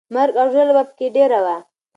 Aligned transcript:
مرګ 0.15 0.33
او 0.41 0.47
ژوبله 0.53 0.73
به 0.77 0.83
پکې 0.89 1.07
ډېره 1.15 1.39
وي. 1.45 1.57